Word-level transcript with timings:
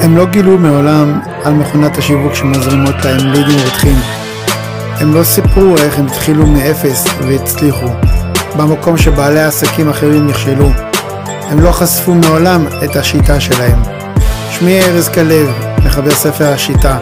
הם 0.00 0.16
לא 0.16 0.26
גילו 0.26 0.58
מעולם 0.58 1.20
על 1.44 1.52
מכונת 1.52 1.98
השיווק 1.98 2.34
שמזרימות 2.34 3.04
להם 3.04 3.32
לידים 3.32 3.58
רותחים. 3.64 3.96
הם 5.00 5.14
לא 5.14 5.24
סיפרו 5.24 5.76
איך 5.76 5.98
הם 5.98 6.06
התחילו 6.06 6.46
מאפס 6.46 7.06
והצליחו, 7.26 7.86
במקום 8.56 8.96
שבעלי 8.96 9.40
עסקים 9.40 9.90
אחרים 9.90 10.26
נכשלו. 10.26 10.70
הם 11.50 11.60
לא 11.60 11.72
חשפו 11.72 12.14
מעולם 12.14 12.66
את 12.84 12.96
השיטה 12.96 13.40
שלהם. 13.40 13.82
שמי 14.50 14.80
ארז 14.82 15.08
כלב, 15.08 15.48
מחבר 15.84 16.10
ספר 16.10 16.52
השיטה. 16.52 16.98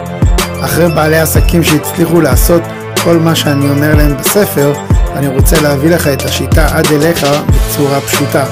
אחרי 0.61 0.87
בעלי 0.87 1.19
עסקים 1.19 1.63
שהצליחו 1.63 2.21
לעשות 2.21 2.61
כל 3.03 3.17
מה 3.17 3.35
שאני 3.35 3.69
אומר 3.69 3.95
להם 3.95 4.17
בספר, 4.17 4.73
אני 5.15 5.27
רוצה 5.27 5.61
להביא 5.61 5.89
לך 5.89 6.07
את 6.07 6.21
השיטה 6.25 6.77
עד 6.77 6.85
אליך 6.91 7.25
בצורה 7.47 8.01
פשוטה. 8.01 8.45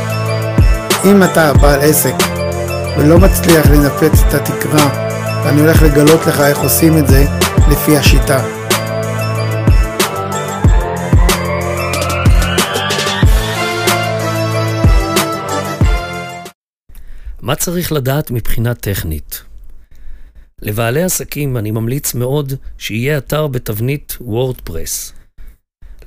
אם 1.06 1.24
אתה 1.24 1.54
בעל 1.54 1.80
עסק 1.82 2.35
ולא 2.98 3.20
מצליח 3.20 3.66
לנפץ 3.66 4.24
את 4.28 4.34
התקרה, 4.34 5.16
ואני 5.46 5.62
הולך 5.62 5.82
לגלות 5.82 6.22
לך 6.28 6.40
איך 6.40 6.58
עושים 6.58 6.98
את 6.98 7.08
זה 7.08 7.26
לפי 7.72 7.98
השיטה. 7.98 8.46
מה 17.42 17.56
צריך 17.56 17.92
לדעת 17.92 18.32
מבחינה 18.32 18.74
טכנית? 18.74 19.44
לבעלי 20.62 21.04
עסקים 21.04 21.58
אני 21.58 21.72
ממליץ 21.72 22.14
מאוד 22.14 22.54
שיהיה 22.78 23.18
אתר 23.18 23.48
בתבנית 23.48 24.18
וורדפרס. 24.22 25.14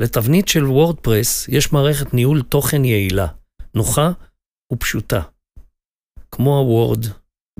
לתבנית 0.01 0.49
של 0.49 0.65
וורדפרס 0.65 1.49
יש 1.49 1.73
מערכת 1.73 2.15
ניהול 2.15 2.43
תוכן 2.43 2.85
יעילה, 2.85 3.27
נוחה 3.75 4.11
ופשוטה. 4.73 5.21
כמו 6.39 6.59
הוורד, 6.59 7.07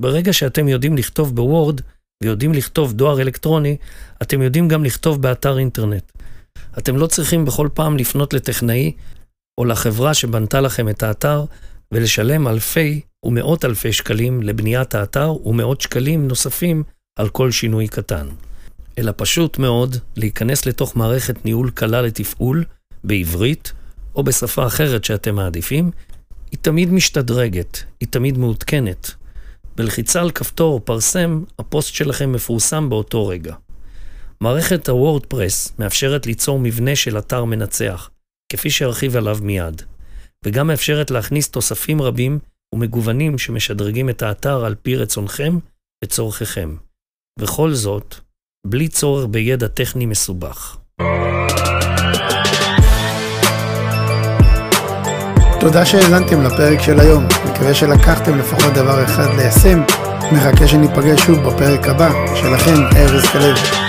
ברגע 0.01 0.33
שאתם 0.33 0.67
יודעים 0.67 0.97
לכתוב 0.97 1.35
בוורד 1.35 1.81
ויודעים 2.23 2.53
לכתוב 2.53 2.93
דואר 2.93 3.21
אלקטרוני, 3.21 3.77
אתם 4.21 4.41
יודעים 4.41 4.67
גם 4.67 4.83
לכתוב 4.83 5.21
באתר 5.21 5.57
אינטרנט. 5.57 6.11
אתם 6.77 6.97
לא 6.97 7.07
צריכים 7.07 7.45
בכל 7.45 7.69
פעם 7.73 7.97
לפנות 7.97 8.33
לטכנאי 8.33 8.91
או 9.59 9.65
לחברה 9.65 10.13
שבנתה 10.13 10.61
לכם 10.61 10.89
את 10.89 11.03
האתר 11.03 11.45
ולשלם 11.93 12.47
אלפי 12.47 13.01
ומאות 13.25 13.65
אלפי 13.65 13.93
שקלים 13.93 14.43
לבניית 14.43 14.95
האתר 14.95 15.47
ומאות 15.47 15.81
שקלים 15.81 16.27
נוספים 16.27 16.83
על 17.19 17.29
כל 17.29 17.51
שינוי 17.51 17.87
קטן. 17.87 18.27
אלא 18.97 19.11
פשוט 19.15 19.57
מאוד 19.57 19.95
להיכנס 20.15 20.65
לתוך 20.65 20.95
מערכת 20.95 21.45
ניהול 21.45 21.71
קלה 21.71 22.01
לתפעול, 22.01 22.63
בעברית, 23.03 23.73
או 24.15 24.23
בשפה 24.23 24.67
אחרת 24.67 25.03
שאתם 25.03 25.35
מעדיפים, 25.35 25.91
היא 26.51 26.59
תמיד 26.61 26.91
משתדרגת, 26.91 27.83
היא 27.99 28.07
תמיד 28.09 28.37
מעודכנת. 28.37 29.11
בלחיצה 29.75 30.21
על 30.21 30.31
כפתור 30.31 30.79
פרסם, 30.79 31.43
הפוסט 31.59 31.93
שלכם 31.93 32.31
מפורסם 32.31 32.89
באותו 32.89 33.27
רגע. 33.27 33.55
מערכת 34.41 34.89
הוורדפרס 34.89 35.73
מאפשרת 35.79 36.25
ליצור 36.25 36.59
מבנה 36.59 36.95
של 36.95 37.17
אתר 37.17 37.45
מנצח, 37.45 38.09
כפי 38.51 38.69
שארחיב 38.69 39.15
עליו 39.15 39.37
מיד, 39.41 39.81
וגם 40.45 40.67
מאפשרת 40.67 41.11
להכניס 41.11 41.49
תוספים 41.49 42.01
רבים 42.01 42.39
ומגוונים 42.75 43.37
שמשדרגים 43.37 44.09
את 44.09 44.21
האתר 44.21 44.65
על 44.65 44.75
פי 44.75 44.95
רצונכם 44.95 45.57
וצורככם. 46.03 46.75
וכל 47.39 47.73
זאת, 47.73 48.15
בלי 48.67 48.87
צורך 48.87 49.25
בידע 49.31 49.67
טכני 49.67 50.05
מסובך. 50.05 50.77
תודה 55.59 55.85
שהאזנתם 55.85 56.41
לפרק 56.41 56.81
של 56.81 56.99
היום, 56.99 57.25
מקווה 57.49 57.73
שלקחתם 57.73 58.39
לפחות 58.39 58.73
דבר 58.73 59.03
אחד 59.03 59.27
ליישם, 59.37 59.81
מחכה 60.31 60.67
שניפגש 60.67 61.21
שוב 61.21 61.39
בפרק 61.39 61.87
הבא, 61.87 62.09
שלכם 62.35 62.97
ארז 62.97 63.25
כלב. 63.25 63.88